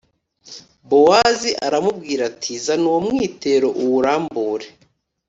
Bowazi 0.89 1.51
aramubwira 1.67 2.21
ati 2.31 2.51
zana 2.65 2.85
uwo 2.89 2.99
mwitero 3.07 3.67
uwurambure 3.81 4.67